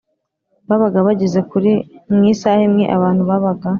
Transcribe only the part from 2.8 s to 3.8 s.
abantu babaga